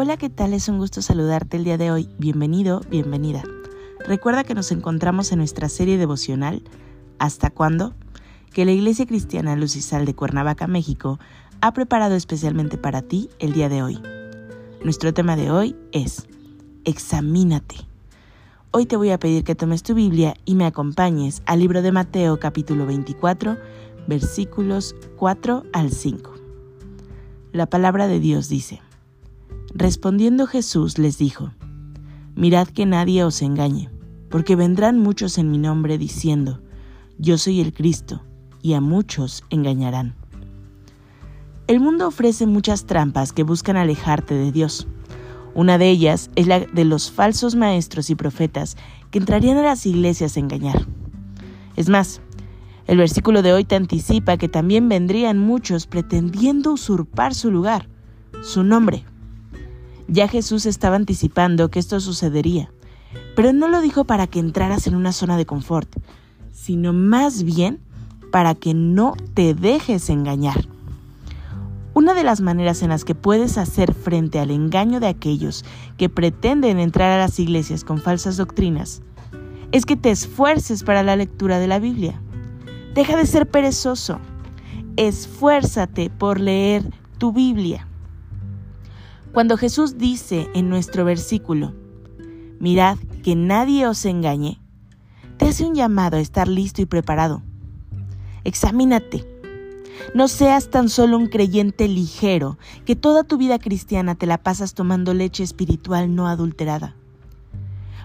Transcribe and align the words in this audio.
Hola, 0.00 0.16
¿qué 0.16 0.30
tal? 0.30 0.54
Es 0.54 0.68
un 0.68 0.78
gusto 0.78 1.02
saludarte 1.02 1.56
el 1.56 1.64
día 1.64 1.76
de 1.76 1.90
hoy. 1.90 2.08
Bienvenido, 2.18 2.82
bienvenida. 2.88 3.42
Recuerda 4.06 4.44
que 4.44 4.54
nos 4.54 4.70
encontramos 4.70 5.32
en 5.32 5.38
nuestra 5.38 5.68
serie 5.68 5.98
devocional 5.98 6.62
¿Hasta 7.18 7.50
cuándo? 7.50 7.94
que 8.52 8.64
la 8.64 8.70
Iglesia 8.70 9.06
Cristiana 9.06 9.56
Luz 9.56 9.74
y 9.74 9.80
Sal 9.80 10.06
de 10.06 10.14
Cuernavaca, 10.14 10.68
México, 10.68 11.18
ha 11.60 11.72
preparado 11.72 12.14
especialmente 12.14 12.78
para 12.78 13.02
ti 13.02 13.28
el 13.40 13.52
día 13.54 13.68
de 13.68 13.82
hoy. 13.82 14.00
Nuestro 14.84 15.12
tema 15.12 15.34
de 15.34 15.50
hoy 15.50 15.74
es 15.90 16.28
Examínate. 16.84 17.78
Hoy 18.70 18.86
te 18.86 18.94
voy 18.94 19.10
a 19.10 19.18
pedir 19.18 19.42
que 19.42 19.56
tomes 19.56 19.82
tu 19.82 19.94
Biblia 19.94 20.34
y 20.44 20.54
me 20.54 20.66
acompañes 20.66 21.42
al 21.44 21.58
libro 21.58 21.82
de 21.82 21.90
Mateo 21.90 22.38
capítulo 22.38 22.86
24, 22.86 23.56
versículos 24.06 24.94
4 25.16 25.64
al 25.72 25.90
5. 25.90 26.34
La 27.50 27.66
palabra 27.66 28.06
de 28.06 28.20
Dios 28.20 28.48
dice, 28.48 28.80
Respondiendo 29.74 30.46
Jesús 30.46 30.98
les 30.98 31.18
dijo, 31.18 31.52
Mirad 32.34 32.68
que 32.68 32.86
nadie 32.86 33.24
os 33.24 33.42
engañe, 33.42 33.90
porque 34.30 34.56
vendrán 34.56 34.98
muchos 34.98 35.38
en 35.38 35.50
mi 35.50 35.58
nombre 35.58 35.98
diciendo, 35.98 36.62
Yo 37.18 37.36
soy 37.36 37.60
el 37.60 37.74
Cristo, 37.74 38.22
y 38.62 38.72
a 38.74 38.80
muchos 38.80 39.44
engañarán. 39.50 40.14
El 41.66 41.80
mundo 41.80 42.06
ofrece 42.06 42.46
muchas 42.46 42.86
trampas 42.86 43.32
que 43.32 43.42
buscan 43.42 43.76
alejarte 43.76 44.34
de 44.34 44.52
Dios. 44.52 44.88
Una 45.54 45.76
de 45.76 45.90
ellas 45.90 46.30
es 46.34 46.46
la 46.46 46.60
de 46.60 46.84
los 46.84 47.10
falsos 47.10 47.54
maestros 47.54 48.08
y 48.08 48.14
profetas 48.14 48.76
que 49.10 49.18
entrarían 49.18 49.58
a 49.58 49.62
las 49.62 49.84
iglesias 49.84 50.36
a 50.36 50.40
engañar. 50.40 50.86
Es 51.76 51.90
más, 51.90 52.22
el 52.86 52.96
versículo 52.96 53.42
de 53.42 53.52
hoy 53.52 53.64
te 53.64 53.76
anticipa 53.76 54.38
que 54.38 54.48
también 54.48 54.88
vendrían 54.88 55.38
muchos 55.38 55.86
pretendiendo 55.86 56.72
usurpar 56.72 57.34
su 57.34 57.50
lugar, 57.50 57.88
su 58.42 58.64
nombre. 58.64 59.04
Ya 60.08 60.26
Jesús 60.26 60.64
estaba 60.64 60.96
anticipando 60.96 61.70
que 61.70 61.78
esto 61.78 62.00
sucedería, 62.00 62.72
pero 63.36 63.52
no 63.52 63.68
lo 63.68 63.82
dijo 63.82 64.04
para 64.04 64.26
que 64.26 64.38
entraras 64.38 64.86
en 64.86 64.94
una 64.94 65.12
zona 65.12 65.36
de 65.36 65.44
confort, 65.44 65.88
sino 66.50 66.94
más 66.94 67.42
bien 67.42 67.78
para 68.32 68.54
que 68.54 68.72
no 68.72 69.14
te 69.34 69.52
dejes 69.52 70.08
engañar. 70.08 70.66
Una 71.92 72.14
de 72.14 72.24
las 72.24 72.40
maneras 72.40 72.82
en 72.82 72.90
las 72.90 73.04
que 73.04 73.14
puedes 73.14 73.58
hacer 73.58 73.92
frente 73.92 74.38
al 74.38 74.50
engaño 74.50 75.00
de 75.00 75.08
aquellos 75.08 75.64
que 75.96 76.08
pretenden 76.08 76.78
entrar 76.78 77.10
a 77.10 77.18
las 77.18 77.38
iglesias 77.38 77.84
con 77.84 78.00
falsas 78.00 78.36
doctrinas 78.36 79.02
es 79.72 79.84
que 79.84 79.96
te 79.96 80.10
esfuerces 80.10 80.84
para 80.84 81.02
la 81.02 81.16
lectura 81.16 81.58
de 81.58 81.66
la 81.66 81.80
Biblia. 81.80 82.22
Deja 82.94 83.16
de 83.16 83.26
ser 83.26 83.50
perezoso. 83.50 84.20
Esfuérzate 84.96 86.08
por 86.08 86.40
leer 86.40 86.84
tu 87.18 87.32
Biblia. 87.32 87.87
Cuando 89.32 89.56
Jesús 89.56 89.98
dice 89.98 90.48
en 90.54 90.68
nuestro 90.70 91.04
versículo, 91.04 91.74
mirad 92.58 92.96
que 93.22 93.36
nadie 93.36 93.86
os 93.86 94.04
engañe, 94.04 94.60
te 95.36 95.46
hace 95.46 95.64
un 95.64 95.74
llamado 95.74 96.16
a 96.16 96.20
estar 96.20 96.48
listo 96.48 96.80
y 96.82 96.86
preparado. 96.86 97.42
Examínate. 98.44 99.26
No 100.14 100.28
seas 100.28 100.70
tan 100.70 100.88
solo 100.88 101.18
un 101.18 101.26
creyente 101.26 101.88
ligero, 101.88 102.56
que 102.86 102.96
toda 102.96 103.22
tu 103.22 103.36
vida 103.36 103.58
cristiana 103.58 104.14
te 104.14 104.26
la 104.26 104.38
pasas 104.38 104.74
tomando 104.74 105.12
leche 105.12 105.42
espiritual 105.42 106.14
no 106.14 106.26
adulterada. 106.26 106.96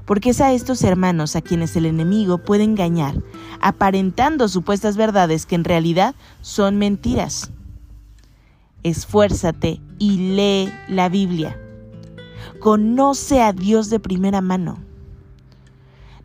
Porque 0.06 0.32
es 0.32 0.42
a 0.42 0.52
estos 0.52 0.84
hermanos 0.84 1.36
a 1.36 1.42
quienes 1.42 1.76
el 1.78 1.86
enemigo 1.86 2.40
puede 2.40 2.64
engañar, 2.64 3.24
aparentando 3.62 4.50
supuestas 4.50 4.98
verdades 4.98 5.46
que 5.46 5.56
en 5.56 5.64
realidad 5.64 6.16
son 6.42 6.78
mentiras 6.78 7.52
esfuérzate 8.84 9.82
y 10.04 10.18
lee 10.36 10.70
la 10.90 11.08
Biblia. 11.08 11.58
Conoce 12.60 13.42
a 13.42 13.54
Dios 13.54 13.90
de 13.90 14.02
primera 14.02 14.42
mano. 14.42 14.80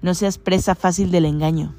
No 0.02 0.14
seas 0.14 0.36
presa 0.36 0.74
fácil 0.74 1.12
del 1.12 1.26
engaño. 1.26 1.76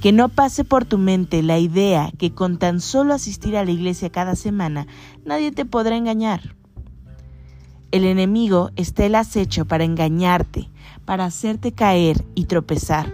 Que 0.00 0.12
no 0.12 0.30
pase 0.30 0.64
por 0.64 0.86
tu 0.86 0.96
mente 0.96 1.42
la 1.42 1.58
idea 1.58 2.10
que 2.16 2.32
con 2.32 2.56
tan 2.56 2.80
solo 2.80 3.12
asistir 3.12 3.58
a 3.58 3.66
la 3.66 3.70
iglesia 3.70 4.08
cada 4.08 4.34
semana 4.34 4.86
nadie 5.26 5.52
te 5.52 5.66
podrá 5.66 5.94
engañar. 5.94 6.56
El 7.90 8.06
enemigo 8.06 8.70
está 8.76 9.04
el 9.04 9.14
acecho 9.14 9.66
para 9.66 9.84
engañarte, 9.84 10.70
para 11.04 11.26
hacerte 11.26 11.72
caer 11.72 12.24
y 12.34 12.46
tropezar, 12.46 13.12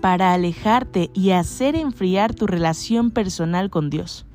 para 0.00 0.32
alejarte 0.32 1.08
y 1.14 1.30
hacer 1.30 1.76
enfriar 1.76 2.34
tu 2.34 2.48
relación 2.48 3.12
personal 3.12 3.70
con 3.70 3.90
Dios. 3.90 4.26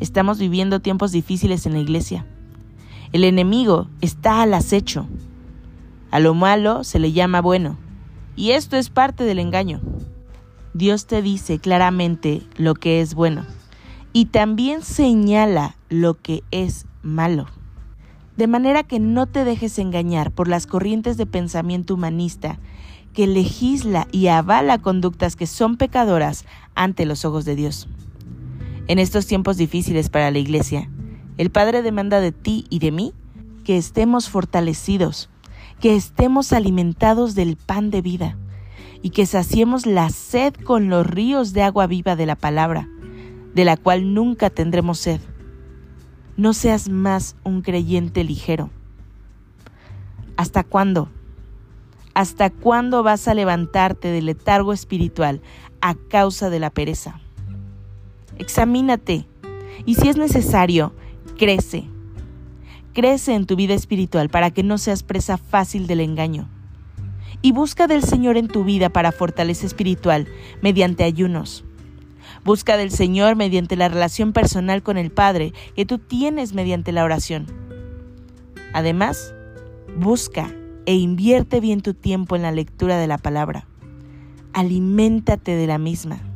Estamos 0.00 0.38
viviendo 0.38 0.80
tiempos 0.80 1.12
difíciles 1.12 1.66
en 1.66 1.72
la 1.72 1.80
iglesia. 1.80 2.26
El 3.12 3.24
enemigo 3.24 3.88
está 4.00 4.42
al 4.42 4.54
acecho. 4.54 5.06
A 6.10 6.20
lo 6.20 6.34
malo 6.34 6.84
se 6.84 6.98
le 6.98 7.12
llama 7.12 7.40
bueno. 7.40 7.76
Y 8.36 8.50
esto 8.52 8.76
es 8.76 8.90
parte 8.90 9.24
del 9.24 9.38
engaño. 9.38 9.80
Dios 10.74 11.06
te 11.06 11.22
dice 11.22 11.58
claramente 11.58 12.42
lo 12.56 12.74
que 12.74 13.00
es 13.00 13.14
bueno 13.14 13.44
y 14.14 14.26
también 14.26 14.82
señala 14.82 15.76
lo 15.90 16.14
que 16.14 16.44
es 16.52 16.86
malo. 17.02 17.46
De 18.36 18.46
manera 18.46 18.84
que 18.84 19.00
no 19.00 19.26
te 19.26 19.44
dejes 19.44 19.78
engañar 19.78 20.30
por 20.30 20.48
las 20.48 20.66
corrientes 20.66 21.16
de 21.16 21.26
pensamiento 21.26 21.94
humanista 21.94 22.58
que 23.12 23.26
legisla 23.26 24.06
y 24.12 24.28
avala 24.28 24.78
conductas 24.78 25.36
que 25.36 25.46
son 25.46 25.76
pecadoras 25.76 26.44
ante 26.74 27.06
los 27.06 27.24
ojos 27.24 27.44
de 27.44 27.56
Dios. 27.56 27.88
En 28.86 28.98
estos 28.98 29.26
tiempos 29.26 29.56
difíciles 29.56 30.10
para 30.10 30.30
la 30.30 30.38
Iglesia, 30.38 30.90
el 31.38 31.50
Padre 31.50 31.80
demanda 31.80 32.20
de 32.20 32.32
ti 32.32 32.66
y 32.68 32.80
de 32.80 32.92
mí 32.92 33.14
que 33.64 33.78
estemos 33.78 34.28
fortalecidos, 34.28 35.30
que 35.80 35.96
estemos 35.96 36.52
alimentados 36.52 37.34
del 37.34 37.56
pan 37.56 37.90
de 37.90 38.02
vida 38.02 38.36
y 39.00 39.08
que 39.08 39.24
saciemos 39.24 39.86
la 39.86 40.10
sed 40.10 40.52
con 40.52 40.90
los 40.90 41.06
ríos 41.06 41.54
de 41.54 41.62
agua 41.62 41.86
viva 41.86 42.14
de 42.14 42.26
la 42.26 42.36
palabra, 42.36 42.86
de 43.54 43.64
la 43.64 43.78
cual 43.78 44.12
nunca 44.12 44.50
tendremos 44.50 44.98
sed. 44.98 45.20
No 46.36 46.52
seas 46.52 46.90
más 46.90 47.36
un 47.42 47.62
creyente 47.62 48.22
ligero. 48.22 48.68
¿Hasta 50.36 50.62
cuándo? 50.62 51.08
¿Hasta 52.12 52.50
cuándo 52.50 53.02
vas 53.02 53.28
a 53.28 53.34
levantarte 53.34 54.08
del 54.08 54.26
letargo 54.26 54.74
espiritual 54.74 55.40
a 55.80 55.94
causa 55.94 56.50
de 56.50 56.60
la 56.60 56.68
pereza? 56.68 57.23
Examínate 58.38 59.26
y 59.86 59.94
si 59.94 60.08
es 60.08 60.16
necesario, 60.16 60.92
crece. 61.38 61.84
Crece 62.92 63.34
en 63.34 63.46
tu 63.46 63.56
vida 63.56 63.74
espiritual 63.74 64.28
para 64.28 64.50
que 64.50 64.62
no 64.62 64.78
seas 64.78 65.02
presa 65.02 65.36
fácil 65.36 65.86
del 65.86 66.00
engaño. 66.00 66.48
Y 67.42 67.52
busca 67.52 67.86
del 67.86 68.02
Señor 68.02 68.36
en 68.36 68.48
tu 68.48 68.64
vida 68.64 68.88
para 68.88 69.12
fortaleza 69.12 69.66
espiritual 69.66 70.28
mediante 70.62 71.04
ayunos. 71.04 71.64
Busca 72.44 72.76
del 72.76 72.90
Señor 72.90 73.36
mediante 73.36 73.76
la 73.76 73.88
relación 73.88 74.32
personal 74.32 74.82
con 74.82 74.96
el 74.96 75.10
Padre 75.10 75.52
que 75.76 75.84
tú 75.84 75.98
tienes 75.98 76.54
mediante 76.54 76.92
la 76.92 77.04
oración. 77.04 77.46
Además, 78.72 79.34
busca 79.98 80.50
e 80.86 80.94
invierte 80.94 81.60
bien 81.60 81.80
tu 81.80 81.94
tiempo 81.94 82.36
en 82.36 82.42
la 82.42 82.52
lectura 82.52 82.98
de 82.98 83.06
la 83.06 83.18
palabra. 83.18 83.66
Aliméntate 84.52 85.54
de 85.54 85.66
la 85.66 85.78
misma 85.78 86.33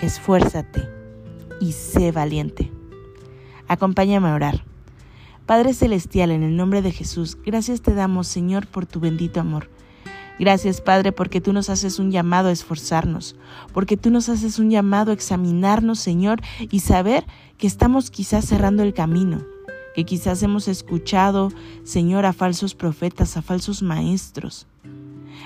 esfuérzate 0.00 0.88
y 1.60 1.72
sé 1.72 2.12
valiente. 2.12 2.72
Acompáñame 3.68 4.28
a 4.28 4.34
orar. 4.34 4.64
Padre 5.46 5.74
Celestial, 5.74 6.30
en 6.30 6.42
el 6.42 6.56
nombre 6.56 6.82
de 6.82 6.92
Jesús, 6.92 7.38
gracias 7.44 7.80
te 7.80 7.94
damos, 7.94 8.26
Señor, 8.26 8.66
por 8.66 8.86
tu 8.86 9.00
bendito 9.00 9.40
amor. 9.40 9.70
Gracias, 10.38 10.80
Padre, 10.80 11.12
porque 11.12 11.40
tú 11.40 11.52
nos 11.52 11.70
haces 11.70 11.98
un 11.98 12.10
llamado 12.10 12.48
a 12.48 12.52
esforzarnos, 12.52 13.36
porque 13.72 13.96
tú 13.96 14.10
nos 14.10 14.28
haces 14.28 14.58
un 14.58 14.70
llamado 14.70 15.10
a 15.10 15.14
examinarnos, 15.14 15.98
Señor, 15.98 16.42
y 16.70 16.80
saber 16.80 17.24
que 17.56 17.66
estamos 17.66 18.10
quizás 18.10 18.44
cerrando 18.44 18.82
el 18.82 18.92
camino, 18.92 19.42
que 19.94 20.04
quizás 20.04 20.42
hemos 20.42 20.68
escuchado, 20.68 21.50
Señor, 21.84 22.26
a 22.26 22.34
falsos 22.34 22.74
profetas, 22.74 23.36
a 23.38 23.42
falsos 23.42 23.82
maestros, 23.82 24.66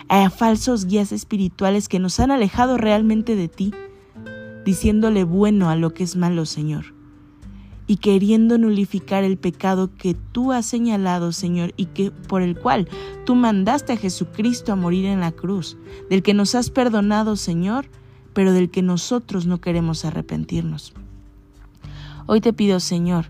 a 0.09 0.29
falsos 0.31 0.87
guías 0.87 1.13
espirituales 1.13 1.89
que 1.89 2.01
nos 2.01 2.19
han 2.19 2.33
alejado 2.33 2.77
realmente 2.77 3.37
de 3.37 3.47
ti 3.47 3.73
diciéndole 4.65 5.25
bueno 5.25 5.69
a 5.71 5.77
lo 5.77 5.95
que 5.95 6.05
es 6.05 6.17
malo, 6.17 6.47
Señor. 6.47 6.95
y 7.87 7.97
queriendo 7.97 8.57
nulificar 8.57 9.25
el 9.25 9.37
pecado 9.37 9.91
que 9.97 10.15
tú 10.15 10.53
has 10.53 10.65
señalado, 10.65 11.33
Señor, 11.33 11.75
y 11.77 11.87
que 11.87 12.13
por 12.13 12.41
el 12.41 12.57
cual 12.57 12.89
tú 13.27 13.35
mandaste 13.35 13.93
a 13.93 13.97
Jesucristo 13.97 14.73
a 14.73 14.77
morir 14.77 15.07
en 15.07 15.19
la 15.19 15.33
cruz, 15.33 15.77
del 16.09 16.23
que 16.23 16.33
nos 16.33 16.55
has 16.55 16.71
perdonado, 16.71 17.35
Señor, 17.35 17.87
pero 18.33 18.53
del 18.53 18.71
que 18.71 18.83
nosotros 18.83 19.47
no 19.47 19.61
queremos 19.61 20.05
arrepentirnos. 20.05 20.93
Hoy 22.29 22.41
te 22.41 22.53
pido, 22.53 22.79
Señor, 22.79 23.27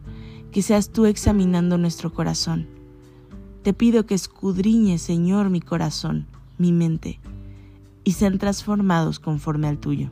que 0.52 0.60
seas 0.60 0.90
tú 0.90 1.06
examinando 1.06 1.78
nuestro 1.78 2.12
corazón. 2.12 2.68
Te 3.62 3.72
pido 3.72 4.04
que 4.04 4.14
escudriñe, 4.14 4.98
Señor, 4.98 5.48
mi 5.48 5.62
corazón, 5.62 6.26
mi 6.58 6.70
mente, 6.70 7.18
y 8.04 8.12
sean 8.12 8.36
transformados 8.36 9.20
conforme 9.20 9.68
al 9.68 9.78
tuyo. 9.78 10.10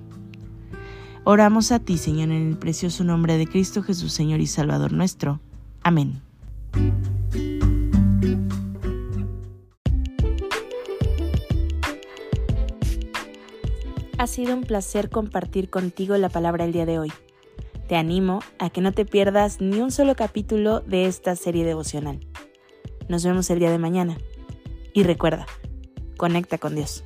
Oramos 1.25 1.73
a 1.73 1.79
ti, 1.79 1.99
Señor, 1.99 2.31
en 2.31 2.49
el 2.49 2.56
precioso 2.56 3.05
nombre 3.05 3.37
de 3.37 3.47
Cristo 3.47 3.82
Jesús, 3.82 4.12
Señor 4.12 4.41
y 4.41 4.47
Salvador 4.47 4.93
nuestro. 4.93 5.41
Amén. 5.82 6.23
Ha 14.19 14.26
sido 14.26 14.55
un 14.55 14.62
placer 14.62 15.11
compartir 15.11 15.70
contigo 15.70 16.17
la 16.17 16.29
palabra 16.29 16.65
el 16.65 16.73
día 16.73 16.87
de 16.87 16.99
hoy. 16.99 17.12
Te 17.88 17.97
animo 17.97 18.41
a 18.59 18.69
que 18.69 18.81
no 18.81 18.93
te 18.93 19.05
pierdas 19.05 19.61
ni 19.61 19.79
un 19.81 19.91
solo 19.91 20.17
capítulo 20.17 20.81
de 20.81 21.06
esta 21.06 21.37
serie 21.37 21.65
devocional. 21.65 22.20
Nos 23.09 23.25
vemos 23.25 23.49
el 23.50 23.61
día 23.61 23.70
de 23.70 23.79
mañana. 23.79 24.19
Y 24.93 25.05
recuerda, 25.05 25.47
conecta 26.17 26.59
con 26.59 26.75
Dios. 26.75 27.05